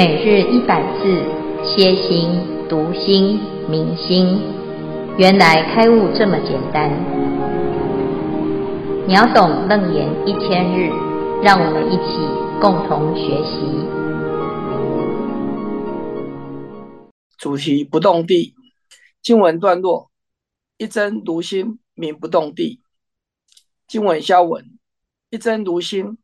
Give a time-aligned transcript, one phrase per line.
[0.00, 1.04] 每日一百字，
[1.62, 2.30] 歇心、
[2.70, 4.40] 读心、明心，
[5.18, 6.88] 原来开悟这么简单。
[9.06, 10.88] 秒懂楞严一千日，
[11.42, 12.16] 让我们一起
[12.62, 13.60] 共同学习。
[17.36, 18.54] 主题不动地，
[19.20, 20.10] 经文段落：
[20.78, 22.80] 一真如心，名不动地。
[23.86, 24.64] 经文消文：
[25.28, 26.16] 一真如心，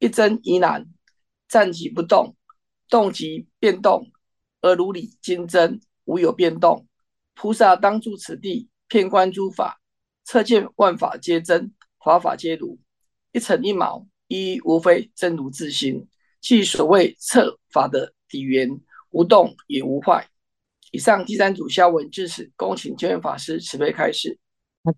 [0.00, 0.88] 一真宜难，
[1.48, 2.34] 暂即不动。
[2.90, 4.10] 动即变动，
[4.60, 6.86] 而如理金真，无有变动。
[7.34, 9.80] 菩萨当住此地，遍观诸法，
[10.26, 11.72] 彻见万法皆真，
[12.04, 12.78] 法法皆如。
[13.32, 16.06] 一尘一毛，一一无非真如自心，
[16.40, 18.68] 即所谓测法的底缘，
[19.10, 20.26] 无动也无坏。
[20.90, 24.36] 以上第三组消文至此，恭请觉远法师慈悲开示。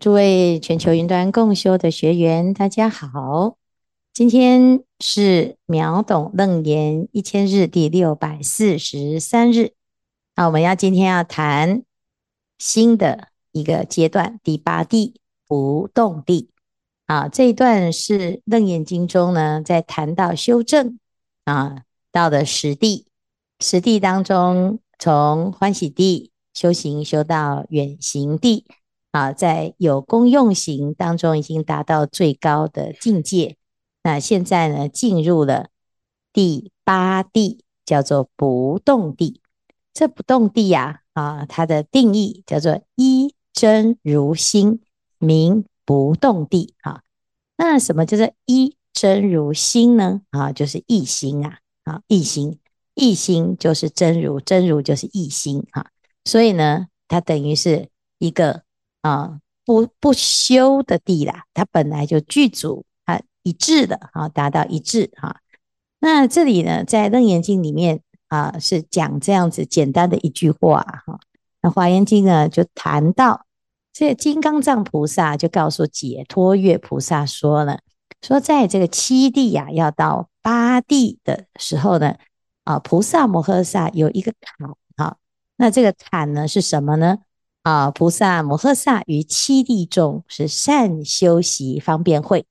[0.00, 3.58] 诸位全球云端共修的学员，大家好。
[4.12, 9.72] 今天是秒懂楞严一千日第六百四十三日，
[10.36, 11.82] 那我们要今天要谈
[12.58, 15.14] 新的一个阶段，第八地
[15.48, 16.50] 不动地
[17.06, 17.26] 啊。
[17.26, 20.98] 这一段是楞严经中呢，在谈到修正
[21.46, 23.06] 啊，到的十地，
[23.60, 28.66] 十地当中，从欢喜地修行修到远行地
[29.12, 33.56] 啊，在有功用行当中，已经达到最高的境界。
[34.02, 35.68] 那现在呢，进入了
[36.32, 39.40] 第八地，叫做不动地。
[39.92, 44.80] 这不动地呀，啊，它的定义叫做一真如心，
[45.18, 46.74] 名不动地。
[46.80, 47.02] 啊，
[47.56, 50.22] 那什么叫做一真如心呢？
[50.30, 52.58] 啊，就是一心啊，啊，一心，
[52.94, 55.64] 一心就是真如，真如就是一心。
[55.72, 55.86] 啊，
[56.24, 58.62] 所以呢，它等于是一个
[59.02, 62.84] 啊，不不修的地啦，它本来就具足。
[63.42, 65.40] 一致的啊，达到一致哈。
[66.00, 71.20] 那这里呢，在《楞严经》里面啊，是讲这样子简单的一句话哈。
[71.60, 73.46] 那《华严经》呢，就谈到
[73.92, 77.80] 这金刚藏菩萨就告诉解脱月菩萨说了，
[78.20, 82.16] 说在这个七地呀，要到八地的时候呢，
[82.64, 85.16] 啊，菩萨摩诃萨有一个坎哈。
[85.56, 87.18] 那这个坎呢是什么呢？
[87.62, 92.44] 啊，菩萨摩诃萨于七地中是善修习方便会。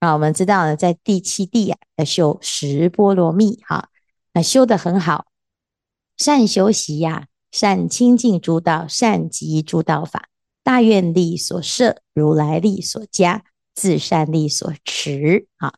[0.00, 3.88] 啊，我们知道呢，在第七地啊，要修十波罗蜜，哈，
[4.32, 5.26] 那修得很好，
[6.16, 10.28] 善修习呀，善清净诸道，善集诸道法，
[10.62, 13.42] 大愿力所摄，如来力所加，
[13.74, 15.74] 自善力所持，啊，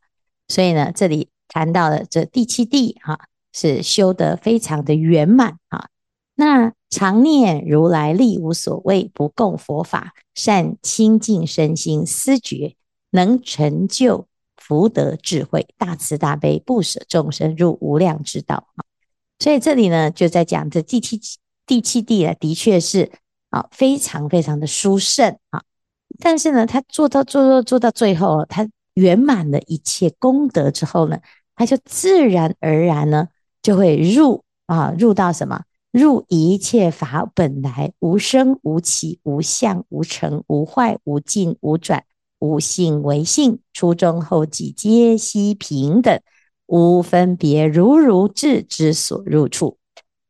[0.48, 5.88] 所以呢，这里谈到了这第七地，哈，是修得非常的圆满，啊，
[6.34, 12.76] 那常念如来力无所谓，不共佛法，善清净身心思觉。
[13.10, 14.26] 能成就
[14.56, 18.84] 福德智慧，大慈大悲，不舍众生，入无量之道啊！
[19.38, 21.20] 所以这里呢，就在讲这第七
[21.66, 23.10] 第七地啊，的确是
[23.48, 25.62] 啊，非常非常的殊胜啊。
[26.18, 31.18] 但是呢，他做到做到做到最后，他圆满了一切功德之后呢，
[31.56, 33.28] 他就自然而然呢，
[33.62, 35.62] 就会入啊，入到什么？
[35.90, 42.04] 入一切法本来，无生无起，无相无成，无坏无尽无转。
[42.40, 46.20] 无性为性，初中后几皆悉平等，
[46.66, 49.78] 无分别，如如智之所入处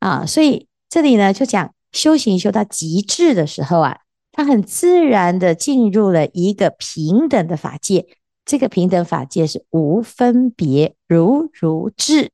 [0.01, 0.27] 啊！
[0.27, 4.01] 所以这里呢，就讲修行修到极致的时候啊，
[4.33, 8.07] 他很自然的进入了一个平等的法界。
[8.45, 12.31] 这个平等法界是无分别，如如智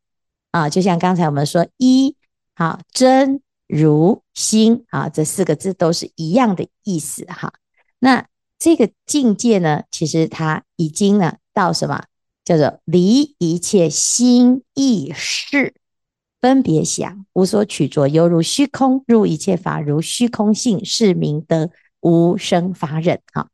[0.51, 0.71] 啊！
[0.71, 2.17] 就像刚才我们说一
[2.55, 7.53] 啊，真如心啊，这四个字都是一样的意思哈。
[7.99, 8.27] 那
[8.59, 12.05] 这个境界呢，其实它已经呢到什么
[12.45, 15.75] 叫做离一切心意识
[16.41, 23.21] 分别想，无所取着，犹如虚空，入一切法如虚空性，是名得无生法忍。
[23.33, 23.49] 哈，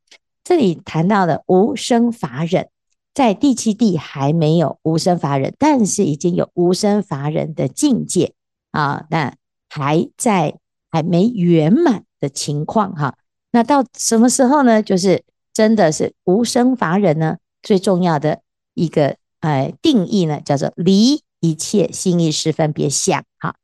[0.44, 2.68] 这里谈到的无生法忍，
[3.14, 8.34] 在第七地还没有无生法忍，但是已经有无生法忍的境界
[8.72, 9.38] 啊，但
[9.68, 10.58] 还在
[10.90, 13.16] 还没圆满的情况哈。
[13.54, 14.82] 那到什么时候呢？
[14.82, 17.36] 就是真的是无生法忍呢？
[17.62, 18.40] 最重要的
[18.72, 23.22] 一个呃定义呢，叫做离一切心意识分别想。
[23.38, 23.54] 哈，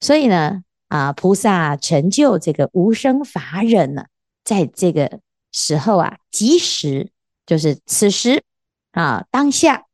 [0.00, 4.06] 所以呢啊，菩萨成就这个无生法忍呢，
[4.42, 5.20] 在这个
[5.52, 7.12] 时候啊，即时
[7.46, 8.42] 就是此时
[8.90, 9.86] 啊，当下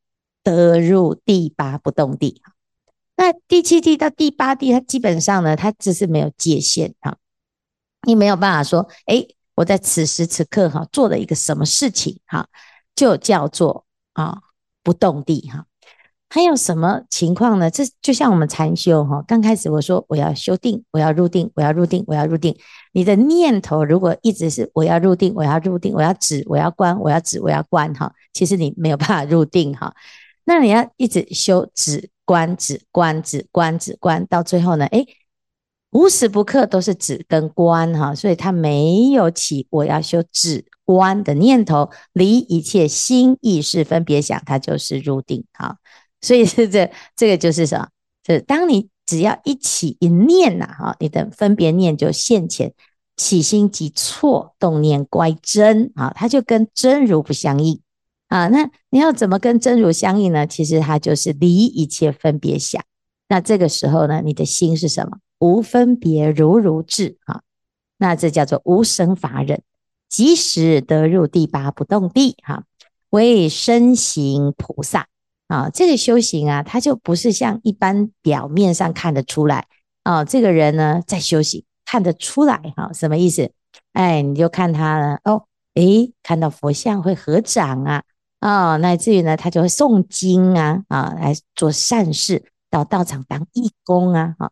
[0.42, 2.40] 得入第八不动地。
[3.16, 7.18] 那第七地到第八地，它基本上呢，它只是没有界限啊，
[8.06, 9.26] 你没有办法说，哎。
[9.54, 12.48] 我在此时此刻哈做了一个什么事情哈，
[12.94, 13.84] 就叫做
[14.14, 14.38] 啊
[14.82, 15.66] 不动地哈。
[16.30, 17.70] 还有什么情况呢？
[17.70, 22.56] 这就像我们禅修哈，刚开始我说我要修定，我要入定，我要入定，我要入定。
[22.92, 29.94] 你的念头如果一直是我要入定，我要入定，我要止，我要观，我要止，我要观哈，其实你没有办法入定哈。
[30.44, 35.06] 那你要一直修止观止观止观止观，到最后呢，诶，
[35.92, 45.76] 无时不刻都是止跟观哈，所以他没有起我要修止观的念头，离一切心意识分别想，它就是入定哈。
[46.20, 47.88] 所以是这这个就是什么？
[48.22, 52.72] 就是当你只要一起一念呐，哈，你的分别念就现前，
[53.16, 57.80] 起心即错，动念乖真啊，它就跟真如不相应
[58.28, 58.48] 啊。
[58.48, 60.46] 那你要怎么跟真如相应呢？
[60.46, 62.82] 其实它就是离一切分别想。
[63.28, 65.18] 那这个时候呢，你的心是什么？
[65.42, 67.42] 无分别如如智啊。
[67.98, 69.62] 那这叫做无生法忍，
[70.08, 72.64] 即时得入第八不动地哈，
[73.10, 75.08] 为身行菩萨。
[75.48, 79.66] 啊，这个修行啊，它就不是像一般表面上看得出来
[80.02, 80.24] 啊。
[80.24, 83.50] 这个人呢，在修行看得出来哈，什么意思？
[83.92, 85.44] 哎，你就看他呢，哦，
[85.74, 88.02] 诶，看到佛像会合掌啊，
[88.40, 94.50] 啊，乃至于呢，他就会诵经啊，啊，来做善事，到道场当义工啊，哈，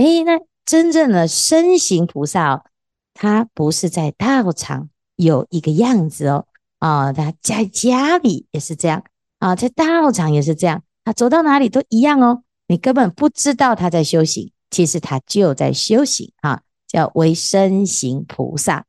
[0.00, 2.64] 诶，那真正的身行菩萨哦，
[3.12, 6.46] 他不是在道场有一个样子哦，
[6.78, 9.04] 啊，他在家里也是这样。
[9.40, 12.42] 啊，在道场也是这样，他走到哪里都一样哦。
[12.66, 18.86] 你根本不知道他在修行，其实他就在修行啊，叫为身行菩萨。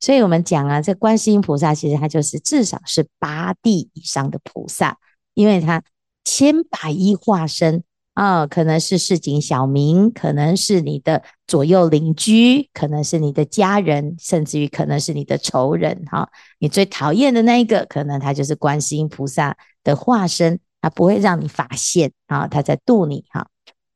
[0.00, 4.96] 所以我们讲啊，这观世音菩萨其实他就是至少是八地以上的菩萨，
[5.34, 5.82] 因为他
[6.24, 7.82] 千百亿化身
[8.14, 16.28] 啊，可能是市井小民，可能是你的左右邻居，可能是你的家人，甚至于可能是你的仇人哈。
[16.58, 19.56] 你最讨厌的那一个，可能他就是观世音菩萨。
[19.84, 23.46] 的化身，他不会让你发现啊，他在度你哈，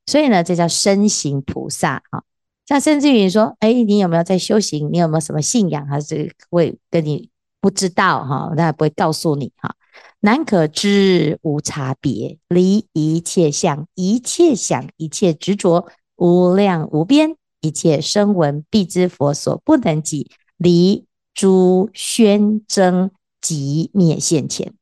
[0.05, 2.23] 所以呢，这叫身行菩萨哈。
[2.67, 4.91] 像甚至于说，哎，你有没有在修行？
[4.93, 5.87] 你有没有什么信仰？
[5.87, 7.31] 还是会跟你
[7.63, 9.75] 不知道哈，他也不会告诉你哈。
[10.21, 15.87] 难可知无差别，离一切相，一切想，一切执着，
[16.17, 24.75] 无量无边，一切声闻辟知佛所不能及，离诸宣征即灭现前。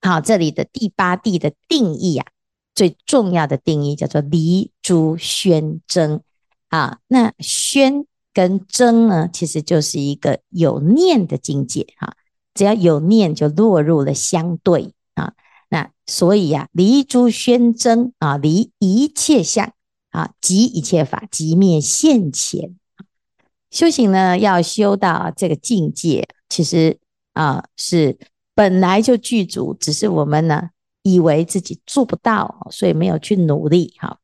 [0.00, 2.26] 好，这里的第八地的定义啊，
[2.74, 6.22] 最重要的定义叫做离诸宣征
[6.68, 7.00] 啊。
[7.08, 12.16] 那宣跟征呢，其实就是一个有念的境界哈。
[12.56, 15.34] 只要有念，就落入了相对啊。
[15.68, 19.72] 那所以啊，离诸宣征啊，离一切相
[20.10, 22.74] 啊，即一切法，即灭现前。
[23.70, 26.98] 修行呢，要修到这个境界，其实
[27.34, 28.18] 啊是。
[28.58, 30.70] 本来就具足，只是我们呢
[31.02, 33.92] 以为自己做不到，所以没有去努力。
[33.98, 34.18] 哈，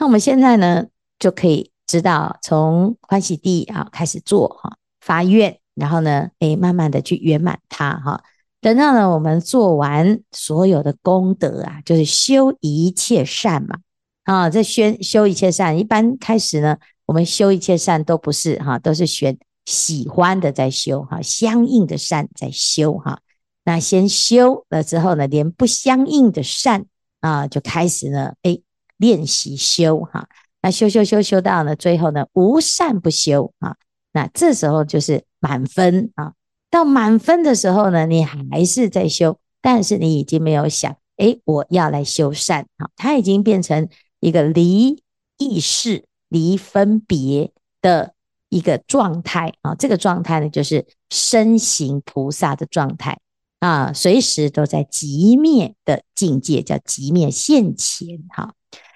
[0.00, 0.86] 那我们现在呢
[1.18, 8.22] 就可以知道，从欢喜地啊开始做哈，发愿，然后呢，诶，慢慢的去圆满它哈。
[8.60, 13.78] 等到呢我们做完所有的功德啊，就是修一切善嘛。
[14.24, 19.36] 啊，这宣修一切善，一般开始呢，我们修一切善都不是哈，都是选
[19.66, 23.20] 喜欢的在修哈，相应的善在修哈。
[23.64, 26.86] 那先修了之后呢，连不相应的善
[27.20, 28.58] 啊，就开始呢，哎，
[28.96, 30.26] 练习修哈。
[30.62, 33.76] 那修修修修到呢，最后呢，无善不修啊。
[34.14, 36.32] 那这时候就是满分啊。
[36.70, 42.88] 到满分的时候呢，你还是在修，但是你已经没有想，哎，我要来修善啊。
[42.96, 43.88] 它已经变成
[44.20, 45.02] 一个离
[45.36, 48.14] 意识、离分别的
[48.48, 49.74] 一个状态啊。
[49.74, 53.18] 这个状态呢，就是身行菩萨的状态。
[53.60, 58.22] 啊，随时都在极灭的境界，叫极灭现前。
[58.28, 58.52] 哈，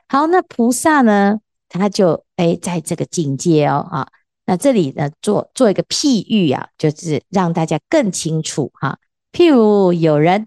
[0.09, 1.38] 好，那菩萨呢，
[1.71, 4.09] 他就诶在这个境界哦，啊，
[4.49, 8.99] 那这里呢，做做一个譬喻啊，就是让大家更清楚哈。
[9.31, 10.47] 譬如有人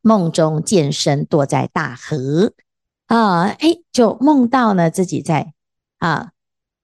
[0.00, 2.52] 梦中见身堕在大河
[3.06, 5.54] 啊，诶，就梦到呢自己在
[5.98, 6.30] 啊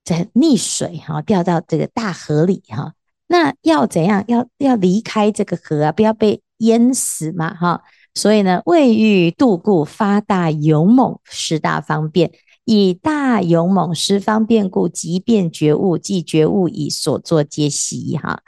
[0.03, 2.93] 在溺水哈，掉到这个大河里哈。
[3.27, 4.25] 那要怎样？
[4.27, 7.83] 要要离开这个河啊，不要被淹死嘛，哈。
[8.13, 12.33] 所以呢，未遇度故，发大勇猛，十大方便，
[12.65, 18.41] 以大勇猛施方便故，即便觉悟，即觉悟以，所作皆悉，哈。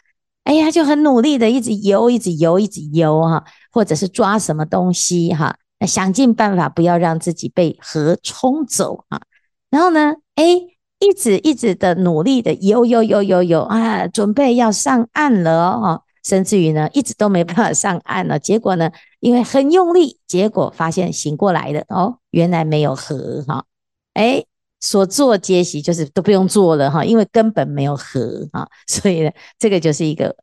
[0.43, 9.21] 哎呀，就很努力的一直游，一直游，一直游，哈，或者是抓什么东西，哈，想尽办法不要让自己被河冲走，哈。
[9.69, 10.61] 然后呢，哎。
[10.99, 18.39] 一直一直的努力的游游游游游啊，准备要上岸了哦，甚至于呢，一直都没办法上岸了。
[18.39, 18.89] 结果呢，
[19.19, 23.65] 因为很用力，结果发现醒过来了哦，原来没有河哈，
[24.13, 24.43] 哎，
[24.79, 30.35] 所做皆习就是都不用做了哈，因为根本没有合啊，所以呢，这个就是一个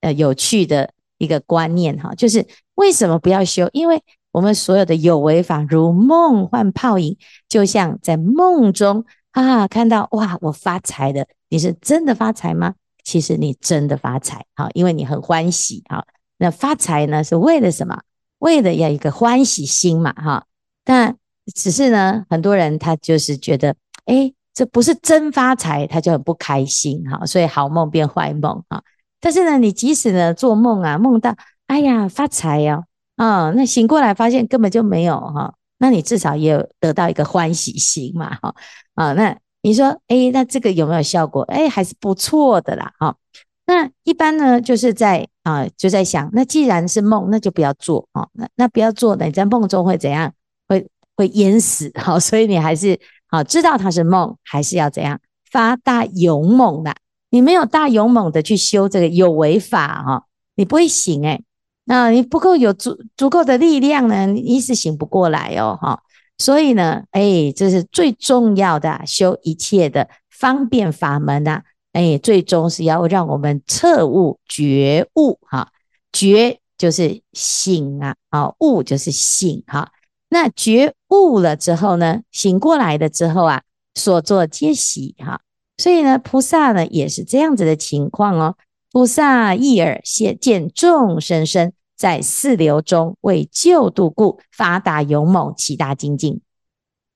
[0.00, 3.68] 呃有趣的一个观念哈，就是为什么不要修？
[3.72, 4.02] 因为
[4.32, 7.16] 我们所有的有为法如梦幻泡影，
[7.48, 12.74] 就像在梦中啊看到哇，我发财的，你是真的发财吗？
[13.04, 16.04] 其实你真的发财哈，因为你很欢喜哈。
[16.38, 18.00] 那发财呢是为了什么？
[18.38, 20.46] 为了要一个欢喜心嘛哈。
[20.82, 21.16] 但
[21.52, 23.74] 只是呢，很多人他就是觉得，
[24.06, 27.26] 哎，这不是真发财，他就很不开心哈。
[27.26, 28.82] 所以好梦变坏梦啊。
[29.20, 31.34] 但是呢，你即使呢做梦啊，梦到
[31.66, 32.84] 哎呀发财哦，
[33.16, 38.54] 啊，那醒过来发现根本就没有哈，那你至少也有得到一个欢喜心嘛哈
[38.94, 39.36] 啊那。
[39.66, 41.40] 你说，哎，那这个有没有效果？
[41.44, 43.16] 哎，还是不错的啦，哈。
[43.64, 48.28] 那一般呢，就是在啊，就在想，那既然是梦，那就不要做啊。
[48.34, 50.30] 那那不要做，你在梦中会怎样？
[51.16, 56.94] 会淹死，好，所以你还是好，知道它是梦，还是要怎样发大勇猛的？
[57.30, 60.24] 你没有大勇猛的去修这个有为法哈，
[60.56, 61.40] 你不会醒哎。
[61.86, 66.00] 那你不够有足足够的力量呢，你一时醒不过来哦，哈。
[66.38, 75.68] 所以呢，哎，这是最重要的修一切的方便法门呐，哎，最终是要让我们彻悟觉悟哈，
[76.12, 79.90] 觉就是醒啊，啊，悟就是醒哈。
[80.34, 83.62] 那觉悟了之后呢，醒过来了之后啊，
[83.94, 85.40] 所作皆喜哈。
[85.78, 88.56] 所以呢，菩萨呢也是这样子的情况哦，
[88.90, 91.72] 菩萨一耳现见众生身。
[91.96, 96.40] 在四流中为救度故，发达勇猛，起大精进。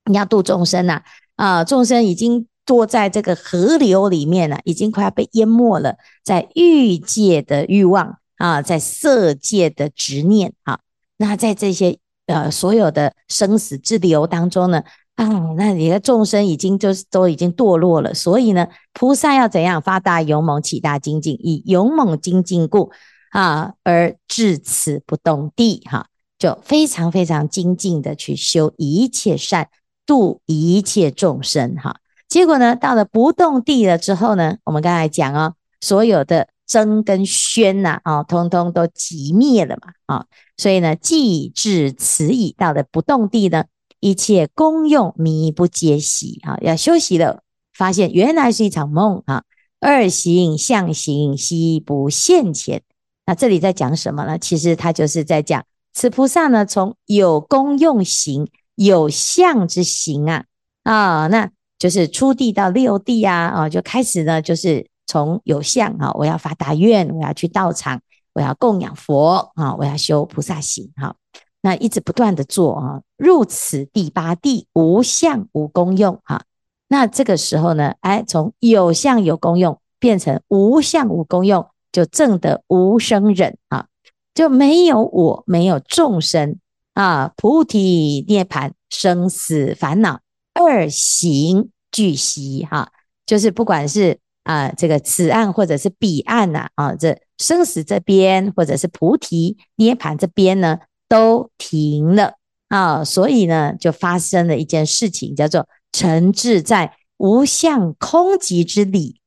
[0.05, 1.03] 你要度众生呐，
[1.35, 5.97] 啊，啊，众生已经堕在这个河流里面了，已经快要被淹没了。
[6.23, 10.79] 在欲界的欲望啊，在色界的执念啊，
[11.17, 11.99] 那在这些
[12.29, 14.81] 呃所有的生死之流当中呢，
[15.15, 18.13] 啊，那你的众生已经就是都已经堕落了。
[18.13, 22.91] 所以呢，菩萨要怎样发大勇猛，起大精进，以勇猛精进故。
[23.31, 26.07] 啊，而至此不动地，哈，
[26.39, 29.69] 就非常非常精进的去修一切善，
[30.03, 31.97] 度一切众生，哈。
[32.27, 40.25] 结果呢，到了不动地了之后呢，我们刚才讲哦，所有的争跟喧呐，啊，通通都寂灭了嘛，啊，
[40.59, 43.63] 所以呢，既至此矣，到了不动地呢，
[44.01, 49.43] 一切功用迷不皆息，啊，要休息了，发现原来是一场梦，啊，
[49.79, 52.81] 二行相行悉不现前。
[53.25, 54.37] 那这里在讲什么呢？
[54.37, 55.63] 其实他就是在讲，
[55.93, 60.43] 此菩萨呢，从有功用行、有相之行啊，
[60.83, 68.01] 啊，那就是初地到六地啊，啊，就开始呢，就是从有相啊，我要发大愿，我要去道场，
[68.33, 71.15] 我要供养佛啊，我要修菩萨行，哈，
[71.61, 76.43] 那一直不断的做啊，入此第八地，无相无功用，哈，
[76.87, 81.67] 那这个时候呢，哎，从有相有功用变成无相无功用。
[81.91, 83.87] 就证得无生忍啊，
[84.35, 86.59] 就没有我，没有众生
[86.93, 90.19] 啊，菩提涅槃，生死烦恼
[90.53, 92.91] 二行俱息哈，
[93.25, 100.77] 就是不管是啊这个此岸或者是彼岸呐啊，这生死这边或者是菩提涅槃这边呢，
[101.07, 102.33] 都停了
[102.67, 109.19] 啊，所以呢，就发生了一件事情，叫做沉滞在无相空寂之理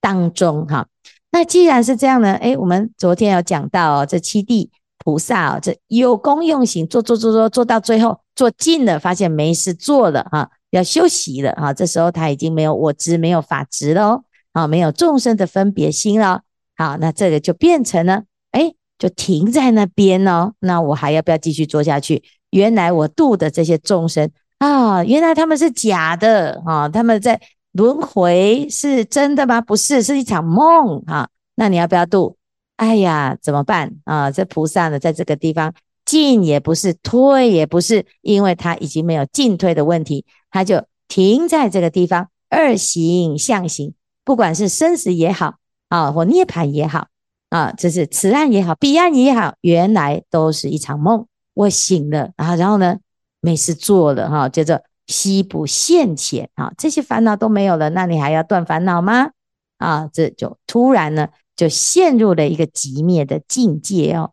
[0.00, 0.88] 当中哈。
[1.30, 16.42] 那既然是这样呢，诶，我们昨天有讲到哦，这七地菩萨哦，这有功用行，做做做做做到最后做尽了，发现没事做了哈，要休息了哈，这时候他已经没有我执，没有法执了哦，啊，没有众生的分别心了，
[16.80, 18.22] 好，那这个就变成了，
[18.52, 22.22] 诶，就停在那边哦，那我还要不要继续做下去？
[22.48, 27.38] 原来我度的这些众生啊，原来他们是假的啊，他们在。
[27.72, 29.60] 轮回是真的吗？
[29.60, 31.28] 不是，是一场梦啊！
[31.54, 32.36] 那你要不要度？
[32.74, 34.28] 哎呀，怎么办啊？
[34.28, 35.72] 这菩萨呢，在这个地方
[36.04, 42.28] 进也不是，退也不是，因为他已经没有进退的问题，他就停在这个地方。
[42.48, 43.94] 二行相行，
[44.24, 45.54] 不管是生死也好
[45.90, 47.08] 啊，或涅槃也好
[47.50, 51.26] 啊，这是此岸也好，彼岸也好，原来都是一场梦。
[51.52, 52.96] 我醒了啊，然后呢，
[53.42, 54.82] 没事做了哈，接着。
[55.06, 59.30] 悉不现前啊，这些烦恼都没有了，那你还要断烦恼吗？
[59.78, 64.30] 啊，这就突然呢，就陷入了一个极灭的境界哦。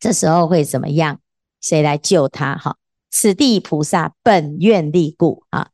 [0.00, 1.20] 这时候会怎么样？
[1.60, 2.56] 谁来救他？
[2.56, 2.76] 哈，
[3.10, 5.68] 此地菩萨本愿力故啊，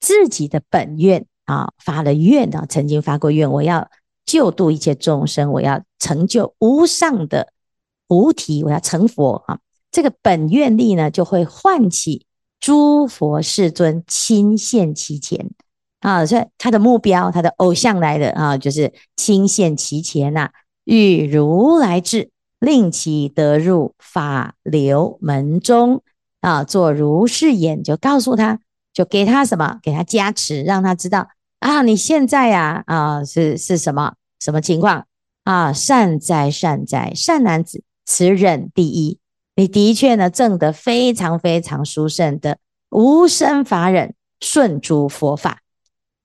[0.00, 3.88] 自己的本愿啊，发了愿啊，曾经发过愿，我要
[4.24, 7.52] 救度一切众生，我要成就无上的
[8.08, 9.58] 菩提，我要成佛啊。
[9.90, 12.26] 这个本愿力呢，就会唤起
[12.60, 15.50] 诸佛世尊亲现其前
[16.00, 16.24] 啊。
[16.24, 20.52] 所以他的目标，他的偶像来的啊，就是亲现其前呐、啊，
[20.84, 26.02] 欲如来智，令其得入法流门中
[26.40, 28.60] 啊，做如是言，就告诉他，
[28.94, 31.28] 就给他什么，给他加持，让他知道
[31.62, 35.06] 啊，你现在呀啊，是是什么什么情况
[35.44, 35.72] 啊？
[35.72, 39.20] 善哉善哉，善男子，此忍第一。
[39.54, 42.58] 你的确呢，证得非常非常殊胜的
[42.90, 45.60] 无生法忍，顺诸佛法。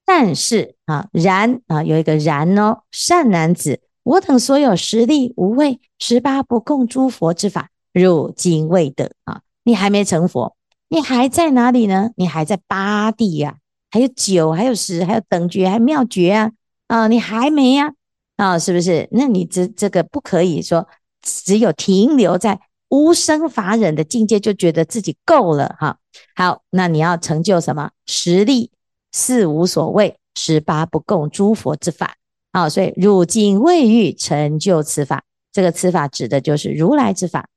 [0.04, 10.56] 但是啊，然啊，有一个然哦，善男子，我等所有实力无畏十八不共诸佛之法，汝今未得啊，你还没成佛，
[10.90, 12.10] 你还在哪里呢？
[12.16, 13.58] 你还在八地呀、
[13.92, 16.52] 还有九，还有十，还有等觉，还有妙觉啊
[16.88, 17.94] 啊，你还没呀
[18.36, 19.08] 啊，啊，是不是？
[19.12, 20.88] 那你这这个不可以说
[21.22, 22.60] 只有停留在。
[22.90, 25.98] 无生法忍的境界，就觉得自己够了哈。
[26.38, 27.92] 好，那你要成就什么？
[28.06, 28.72] 十力
[29.12, 32.16] 四无所谓，十八不共诸佛之法。
[32.54, 37.50] 好，所以汝今未欲成就此法，这个此法指的就是如来之法。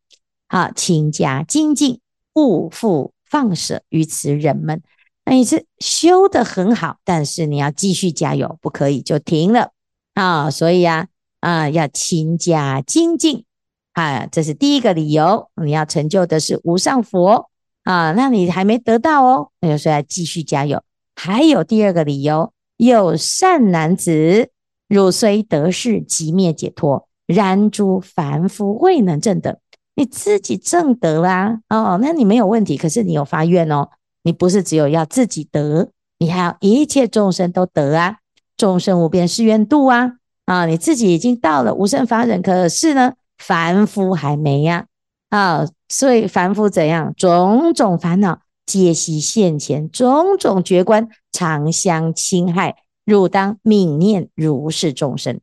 [0.49, 2.01] 好，请加精进，
[2.35, 4.83] 勿复放舍于此人们。
[5.31, 9.71] 那你是修得很好，但是你要继续加油，不可以就停了
[10.15, 10.51] 啊。
[10.51, 11.07] 所以呀，
[11.39, 13.45] 啊，要勤加精进。
[13.93, 17.49] 啊，这是第一个理由，你要成就的是无上佛
[17.85, 20.83] 啊，那你还没得到哦，那就说要继续加油。
[21.15, 24.51] 还有第二个理由，有善男子，
[24.89, 29.61] 汝虽得是寂灭解脱，然诸凡夫未能证得，
[29.95, 32.77] 你自己证得啦，哦，那你没有问题。
[32.77, 33.91] 可是你有发愿哦，
[34.23, 38.19] 你不是只有要自己得，你还要一切众生都得啊，
[38.57, 40.13] 众生无边誓愿度啊，
[40.47, 43.15] 啊，你自己已经到了无生法忍，可是呢？
[43.39, 44.85] 凡夫还没呀，
[45.31, 47.15] 啊，所以凡夫怎样？
[47.17, 55.41] 种种烦恼皆悉现前，种种觉观常相侵害，汝当泯念如是众生。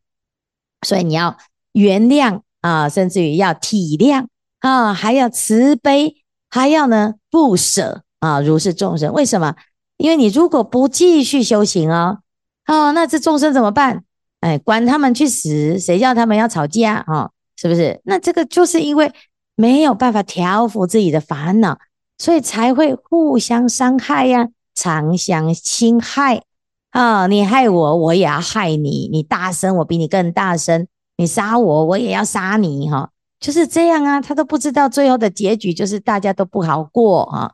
[0.85, 1.37] 所以你要
[1.71, 4.27] 原谅啊，甚至于要体谅
[4.59, 6.17] 啊，还要慈悲，
[6.51, 9.13] 还要呢不舍啊，如是众生。
[9.13, 9.55] 为什么？
[9.97, 12.19] 因为你如果不继续修行哦，
[12.67, 14.03] 哦，那这众生怎么办？
[14.41, 17.31] 哎，管他们去死，谁叫他们要吵架啊？
[17.55, 17.99] 是不是？
[18.03, 19.11] 那这个就是因为
[19.55, 21.79] 没有办法调伏自己的烦恼，
[22.19, 26.43] 所以才会互相伤害呀、常相侵害
[26.91, 27.25] 啊！
[27.25, 30.85] 你害我，我也要害你；你大声，我比你更大声；
[31.17, 32.87] 你杀我，我也要杀你。
[32.87, 34.21] 哈，就是这样啊！
[34.21, 37.51] 他都不知道最后的结局就是大家都不好过啊！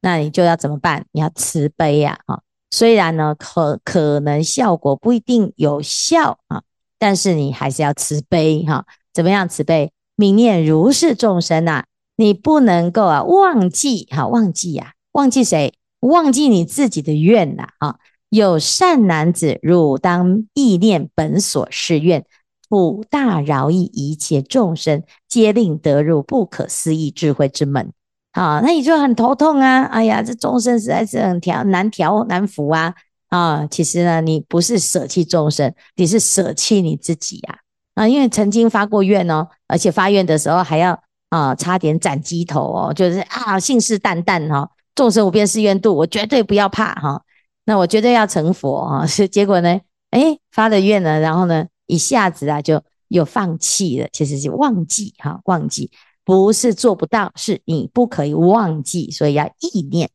[0.00, 1.06] 那你就要怎么办？
[1.12, 2.18] 你要慈悲呀！
[2.26, 6.62] 哈，虽然呢，可可能效果不一定有效啊，
[6.98, 8.86] 但是你还是要慈悲哈。
[9.12, 9.90] 怎么样慈悲？
[10.14, 11.84] 明念如是众生呐、啊，
[12.16, 15.74] 你不能够啊忘记哈，忘记呀、忘记谁？
[16.00, 17.96] 忘记你自己的愿呐啊！
[18.28, 22.24] 有善男子，汝当忆念本所誓愿，
[22.68, 27.92] 普大饶益一切众生，皆令得入不可思议智慧之门。
[28.36, 29.84] 啊，那你就很头痛啊！
[29.84, 32.94] 哎呀，这众生实在是很调难调难服啊！
[33.30, 37.58] 啊，其实呢，你不是舍弃众生，你是舍弃你自己呀、
[37.94, 38.04] 啊。
[38.04, 47.22] 啊，因为曾经发过愿哦，而且发愿的时候还要啊，差点斩鸡头哦，就是啊，信誓旦旦哈，众生无边誓愿度，我绝对不要怕哈，
[47.64, 55.90] 那我绝对要成佛啊， 是结果呢，诶，发了愿呢，然后呢，一下子啊就又放弃了，其实是忘记哈，忘记
[56.26, 60.10] 不是做不到，是你不可以忘记，所以要意念，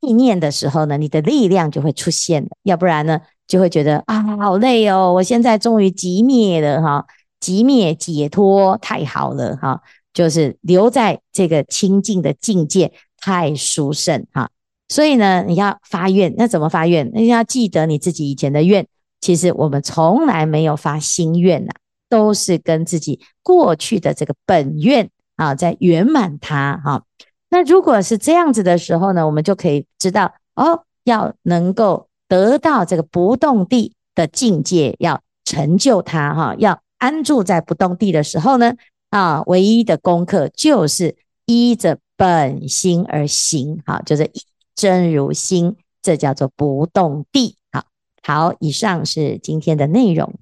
[0.00, 3.20] 意念的时候呢，你的力量就会出现了，要不然呢？
[3.46, 5.12] 就会觉得啊，好累哦！
[5.14, 7.06] 我现在终于寂灭了哈，
[7.40, 9.80] 寂灭解脱太好了哈，
[10.12, 14.50] 就是留在这个清净的境界太殊胜哈。
[14.88, 17.08] 所以呢，你要发愿，那怎么发愿？
[17.14, 18.84] 你要记得你自己以前的愿。
[19.20, 21.72] 其实我们从来没有发心愿呐，
[22.08, 27.04] 都是跟自己过去的这个本愿啊，在圆满它哈。
[27.48, 32.08] 那如果是这样子的时候呢，我们就可以知道哦，要能够。
[32.28, 38.74] 得到这个不动地的境界，要成就它哈，要安住在不动地的时候呢，
[39.10, 44.28] 啊，唯一的功课就是依着本心而行，哈，就是
[44.74, 47.56] 真如心，这叫做不动地。
[47.70, 47.84] 好，
[48.24, 50.34] 好，以上是今天的内容。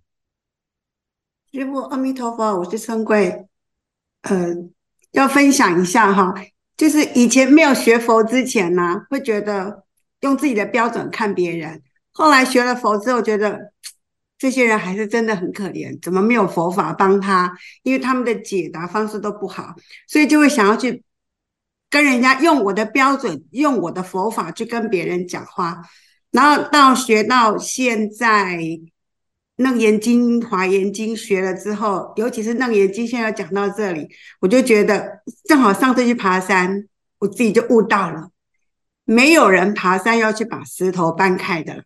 [1.52, 3.46] 师父，阿弥陀佛，我是春桂，
[4.22, 4.72] 嗯，
[5.14, 6.32] 要分享一下哈，
[6.76, 9.82] 就是以前没有学佛之前呢、会觉得。
[10.20, 13.74] 用自己的标准看别人，后来学了佛之后，觉得
[14.38, 17.54] 这些人还是真的很可怜，怎么没有佛法帮他？
[17.82, 19.74] 因为他们的解答方式都不好，
[20.08, 21.02] 所以就会想要去
[21.90, 25.82] 跟人家用我的标准，用我的佛法去跟别人讲话，
[26.30, 28.58] 然后到学到现在，
[29.56, 34.08] 楞严经、华严经学了之后，尤其是楞严经，现在要讲到这里，
[34.40, 36.86] 我就觉得正好上次去爬山，
[37.18, 38.30] 我自己就悟到了，
[39.04, 41.84] 没有人爬山要去把石头搬开的，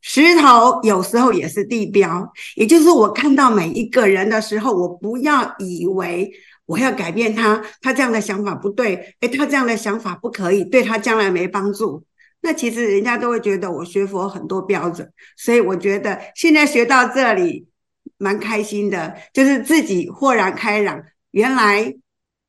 [0.00, 6.30] 石头有时候也是地标，也就是我看到每一个人的时候，我不要以为。
[6.68, 12.04] 我要改变他，他这样的想法不对，诶，他这样的想法不可以，对他将来没帮助。
[12.40, 17.68] 那其实人家都会觉得我学佛很多标准，所以我觉得现在学到这里
[18.16, 21.02] 蛮开心的，就是自己豁然开朗。
[21.32, 21.94] 原来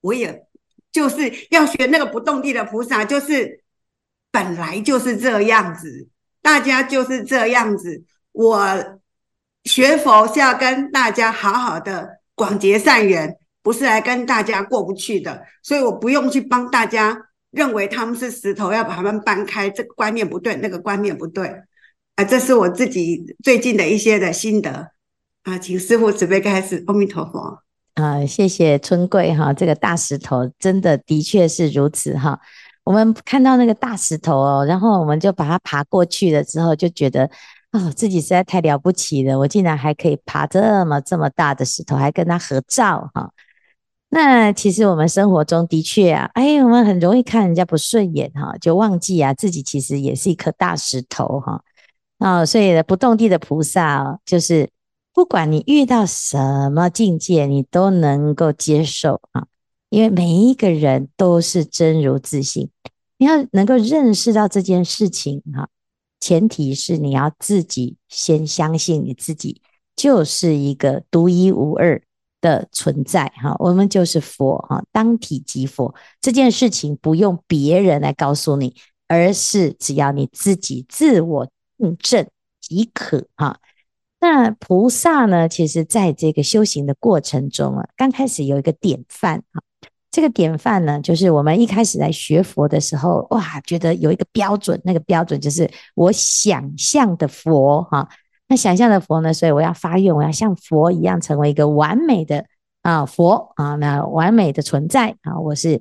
[0.02, 0.46] 我也
[0.92, 3.64] 就是要学那个不动地的菩萨，就是
[4.32, 6.08] 本来就是这样子，
[6.42, 8.04] 大家就是这样子。
[8.32, 9.00] 我
[9.64, 13.36] 学佛是要跟大家好好的广结善缘。
[13.62, 19.70] 不是来跟大家过不去的，所以我不用去帮大家认为他们是石头，要把他们搬开。
[19.70, 21.48] 这个观念不对，那个观念不对
[22.16, 22.24] 啊！
[22.24, 24.92] 这是我自己最近的一些的心得
[25.44, 26.84] 啊，请师父慈悲开示。
[26.88, 27.60] 阿弥陀佛
[27.96, 32.40] 啊，谢谢春桂哈，这个大石头真的的确是如此哈。
[32.84, 37.30] 我们看到那个大石头哦，然后我们就把它爬过去了之后，就觉得
[37.72, 43.32] 哦，自己实在太了不起了，我竟然还可以爬这么这么大的石头，还跟他合照哈。
[44.12, 51.64] 那其实我们生活中的确啊，哎，我们很容易看人家不顺眼哈，就忘记啊自己其实也是一颗大石头哈。
[52.18, 54.68] 啊，所以呢不动地的菩萨就是
[55.14, 59.46] 不管你遇到什么境界，你都能够接受啊，
[59.90, 62.70] 因为每一个人都是真如自性，
[63.18, 65.70] 你要能够认识到这件事情哈，
[66.20, 69.62] 前提是你要自己先相信你自己
[69.96, 72.02] 就是一个独一无二。
[72.42, 78.76] 的存在哈，我们就是佛哈，当体即佛这件事情不用别人来告诉你，
[79.08, 81.48] 而是只要你自己自我
[81.78, 82.26] 印证
[82.62, 83.60] 即可哈。
[84.22, 89.62] 那菩萨呢，其实在这个修行的过程中啊，刚开始有一个典范哈，
[90.12, 98.08] 这个典范呢，就是我们一开始来学佛的时候，哇，觉得有一个标准，那个标准就是我想象的佛哈。
[98.52, 99.32] 那想象的佛呢？
[99.32, 102.46] 所以我要发愿，我要像佛一样成为一个完美的
[102.82, 105.40] 啊佛啊，那完美的存在啊！
[105.40, 105.80] 我是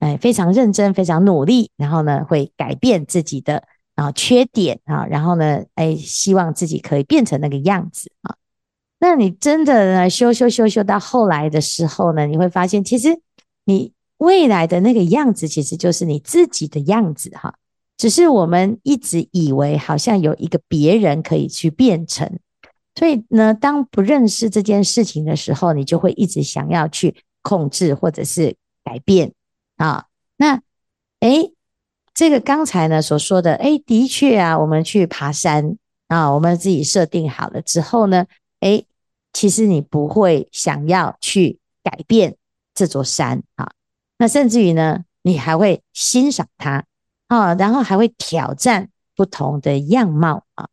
[0.00, 8.36] 哎非常认真、非常努力，然后呢会改变自己的啊缺点啊，然后呢哎希望自己可以变成那个样子啊。
[8.98, 13.18] 那你真的呢修修修修到后来的时候呢，你会发现其实
[13.64, 17.54] 你未来的那个样子，其实就是你自己的样子哈。
[18.00, 22.38] 只是我们一直以为好像有一个别人可以去变成，
[22.94, 29.34] 所以呢，当不认识这件事情的时候，你就会一直想要去控制或者是改变
[29.76, 30.06] 啊。
[30.38, 30.62] 那
[31.20, 31.52] 诶，
[32.14, 35.76] 这个刚才呢所说的，诶，的确啊，我们去爬山
[36.08, 38.24] 啊，我们自己设定好了之后呢，
[38.60, 38.86] 诶，
[39.34, 42.38] 其实你不会想要去改变
[42.74, 43.72] 这座山啊，
[44.16, 46.86] 那甚至于呢，你还会欣赏它。
[47.30, 50.68] 啊，然后还会挑战不同的样貌啊。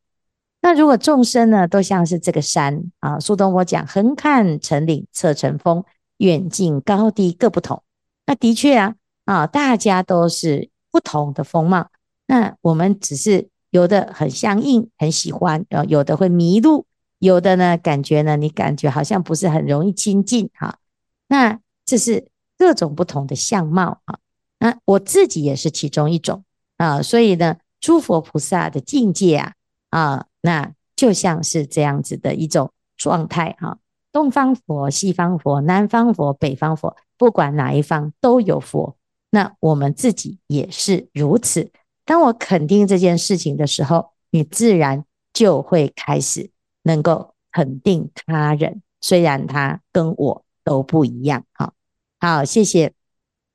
[0.59, 5.85] 那如果众生呢，都像是这个山啊，苏东坡讲“横看成岭侧成峰，
[6.17, 7.83] 远近高低各不同”。
[8.25, 11.91] 那的确啊，啊，大家都是不同的风貌。
[12.25, 16.87] 那我们只是有的很相应，很喜欢；有的会迷路，
[17.19, 20.79] 有的呢，感觉呢，你感觉好像不是很容易亲近哈。
[21.27, 24.17] 那这是各种不同的相貌啊。
[24.59, 26.43] 那我自己也是其中一种。
[26.77, 29.53] 啊，所以呢，诸佛菩萨的境界啊，
[29.89, 33.79] 啊，那就像是这样子的一种状态哈。
[34.11, 38.95] 东方佛、西方佛、南方佛、北方佛，不管哪一方都有佛。
[39.29, 41.71] 那我们自己也是如此。
[42.05, 46.49] 当我肯定这件事情的时候，你自然就会开始
[46.83, 51.43] 能够肯定他人，虽然他跟我都不一样。
[51.53, 51.73] 好，
[52.19, 52.93] 好，谢谢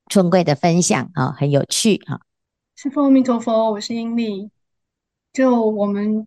[0.09, 2.21] 春贵的分享啊，很有趣哈。
[2.83, 4.51] 师父阿弥陀佛，我是英利。
[5.33, 6.27] 就我们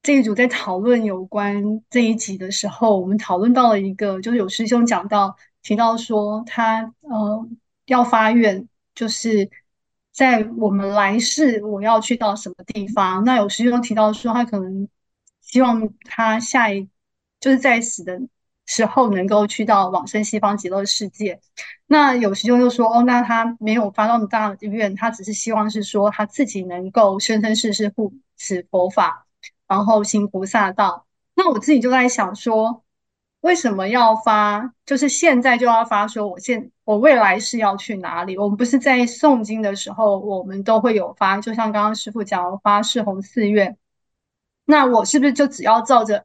[0.00, 7.48] 这一组在讨论有关这一集的时候，我们讨论到了一个，就是有师兄讲到提到说他呃
[7.86, 9.50] 要发愿，就是
[10.12, 13.24] 在我们来世我要去到什么地方。
[13.24, 14.88] 那有师兄提到说他可能
[15.40, 16.88] 希望他下一
[17.40, 18.20] 就是在死的。
[18.72, 21.38] 之后能够去到往生西方极乐世界，
[21.86, 29.26] 那有师兄就说：“哦，那他没有发那么大的愿，他只是希望是说他自己能够生生世世护持佛法，
[29.68, 31.06] 然后行菩萨道。”
[31.36, 32.82] 那我自己就在想说，
[33.42, 34.72] 为什么要发？
[34.86, 38.38] 就是现在就要发，说我现我未来是要去哪里？
[38.38, 43.76] 我们不是在诵经的时候，我们都会有发，就像刚刚师父讲发四弘誓愿。
[44.64, 46.24] 那我是不是就只要照着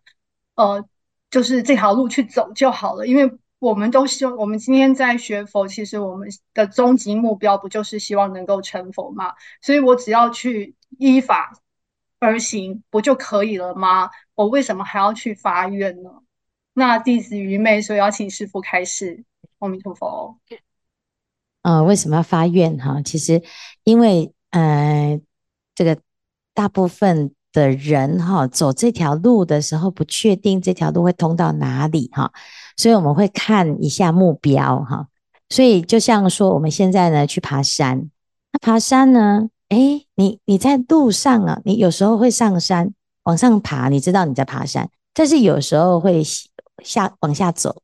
[0.56, 0.86] 呃，
[1.30, 3.06] 就是这条路去走就好了？
[3.06, 9.34] 因为我们都希望，我们今天在学佛，其实我们的终极目标不就是希望能够成佛吗？
[9.62, 11.54] 所以我只要去依法
[12.20, 14.10] 而行，不就可以了吗？
[14.36, 16.10] 我为什么还要去发愿呢？
[16.74, 19.24] 那弟子愚昧，所以要请师父开示。
[19.60, 20.38] 阿弥陀佛。
[21.64, 23.02] 呃，为什么要发愿哈？
[23.02, 23.42] 其实
[23.84, 25.20] 因为呃，
[25.74, 26.00] 这个
[26.54, 32.32] 大部分的人哈，走这条路的时候不确定这条路会通到哪里哈，
[32.76, 35.08] 所以我们会看一下目标哈。
[35.50, 38.10] 所以就像说我们现在呢去爬山，
[38.52, 42.94] 那爬山呢，诶，你你在路上啊，你有时候会上山
[43.24, 46.24] 往上爬，你知道你在爬山，但是有时候会。
[46.84, 47.82] 下往下走，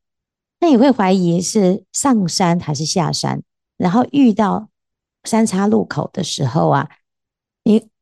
[0.59, 3.41] 那你会怀疑是上山还是下山？
[3.75, 4.69] 然后遇到
[5.23, 6.87] 三岔路口的时候啊，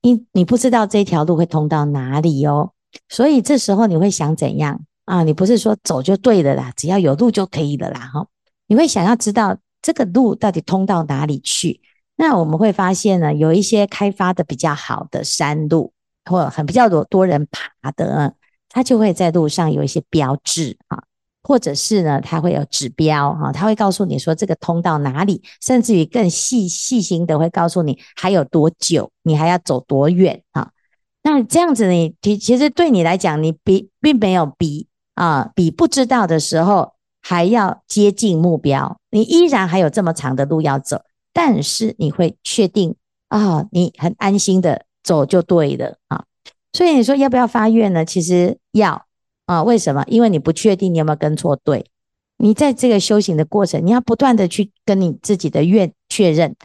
[0.02, 2.72] 你你不知道这条路会通到哪里哦，
[3.10, 5.24] 所以这时候你会想怎样啊？
[5.24, 8.28] 你不是说走就对了啦，只要有路就可以了啦哈？
[8.68, 11.82] 你会想要知道这个路到底通到哪里去？
[12.16, 15.94] 那我们会发现呢，有一些开发的比较好的山路，
[16.26, 18.36] 或很比较多多人爬的。
[18.74, 21.04] 它就会在路上有一些标志啊，
[21.44, 30.70] 或者是呢，它会有指标哈，它会告诉你说这个通到哪里，甚至于更细细心的会告诉你还有多久，你还要走多远啊。
[31.24, 41.02] 那这样子你其其实对你来讲，你比并没有比啊比不知道的时候还要接近目标，你依然还有这么长的路要走，
[41.32, 42.96] 但是你会确定
[43.30, 46.24] 啊，你很安心的走就对了啊。
[46.74, 48.06] 所以你说要不要发愿呢？
[48.06, 49.06] 其实要
[49.46, 50.04] 啊，为什么？
[50.08, 51.86] 因为你不确定你有没有跟错队。
[52.38, 56.56] 你在这个修行的过程，你要不断的去跟你自己的愿确认，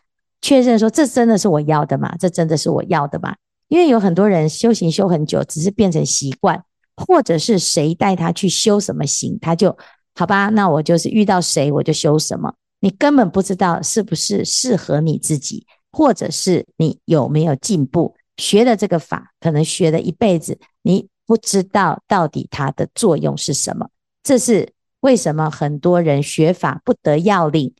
[0.40, 2.14] 确认说这真的是我要的吗？
[2.18, 3.34] 这真的是我要的吗？
[3.68, 6.64] 因为有很多人修行修很久，只是变成习惯，
[6.96, 9.76] 或者是谁带他去修什么行，他就
[10.14, 10.48] 好吧。
[10.48, 18.14] 那我就是遇到谁我就修什么，你根本不知道是不是适合你自己，或者是你有没有进步。
[18.38, 23.88] 学了这个法，可能学了一辈子，你不知道到底它的作用是什么。
[24.22, 27.74] 这是为什么很多人学法不得要领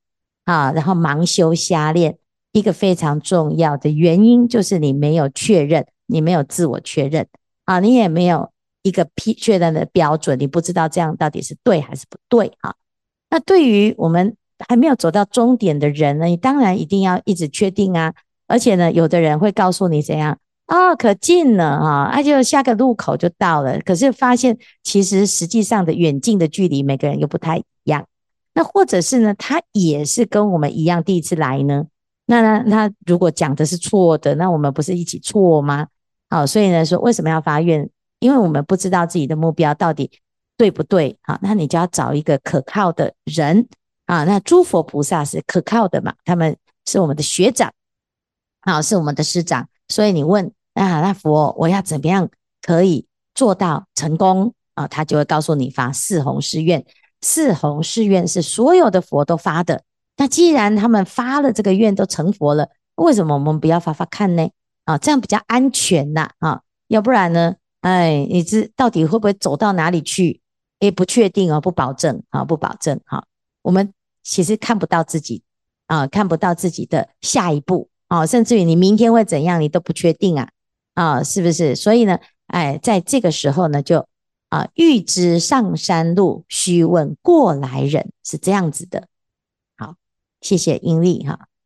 [0.44, 2.18] 啊，然后盲修瞎练，
[2.52, 7.26] 一个非常重要的原因就是你没有确认，你没有自我确认
[7.64, 8.50] 啊，你也没有
[8.82, 12.74] 一个批确认的标准，你不知道这样到底是对还是不对啊。
[13.30, 14.36] 那对于我们
[14.68, 18.14] 还没有走到终点的人呢，你当然一定要一直确定啊，
[18.46, 20.38] 而且呢，有的人会告诉你怎样。
[20.66, 23.78] 哦，可近了哈，那、就下个路口就到了。
[23.80, 28.04] 可是发现其实实际上的远近的距离，每个人又不太一样。
[28.52, 31.84] 那或者是呢，他也是跟我们一样第一次来呢？
[32.26, 35.86] 那那那如果讲的是错的，那我们不是一起错吗？
[36.28, 37.88] 好，所以呢说为什么要发愿？
[38.18, 40.10] 因为我们不知道自己的目标到底
[40.56, 41.16] 对不对。
[41.22, 43.68] 好，那你就要找一个可靠的人
[44.06, 44.24] 啊。
[44.24, 46.12] 那诸佛菩萨是可靠的嘛？
[46.24, 47.72] 他们是我们的学长，
[48.62, 49.68] 好，是我们的师长。
[49.88, 52.28] 所以你问啊，那佛我要怎么样
[52.62, 54.86] 可以做到成功啊？
[54.86, 56.84] 他就会告诉你发四弘誓愿。
[57.22, 59.82] 四弘誓愿是所有的佛都发的。
[60.18, 64.48] 那既然他们发了这个愿都成佛了，为什么我们不要发发看呢？
[64.84, 66.60] 啊，这样比较安全呐啊！
[66.88, 70.40] 要不然呢，哎，你这到底会不会走到哪里去？
[70.78, 73.24] 也不确定哦，不保证啊，不保证哈。
[73.62, 75.42] 我们其实看不到自己
[75.86, 77.88] 啊，看不到自己的下一步。
[78.08, 80.48] 啊，甚至于你明天会怎样，你都不确定啊，
[80.96, 81.76] 啊，是不是？
[81.76, 84.08] 所以呢，哎，在这个时候呢，就
[84.48, 89.06] 啊，欲知上山路，须问过来人，是这样子的。
[89.76, 89.96] 好，
[90.40, 91.48] 谢谢英丽哈。